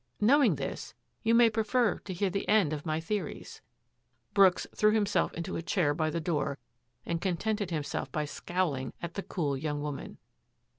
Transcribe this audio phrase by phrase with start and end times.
[0.19, 3.61] Knowing this,, you may prefer to hear the end of my theories
[4.33, 6.57] —"Brooks threw himself into a chair by the door
[7.05, 10.17] and contented himself by scowling at the cool young woman.